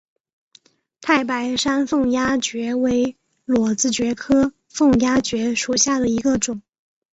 [0.99, 3.15] 太白山凤丫蕨为
[3.45, 6.63] 裸子蕨科凤丫蕨属下的一个种。